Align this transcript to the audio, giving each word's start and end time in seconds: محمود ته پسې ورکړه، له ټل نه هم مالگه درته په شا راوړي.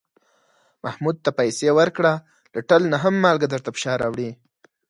محمود 0.83 1.17
ته 1.23 1.29
پسې 1.37 1.69
ورکړه، 1.79 2.13
له 2.53 2.59
ټل 2.69 2.81
نه 2.91 2.97
هم 3.03 3.15
مالگه 3.23 3.47
درته 3.53 3.69
په 3.71 3.79
شا 3.83 3.93
راوړي. 4.01 4.29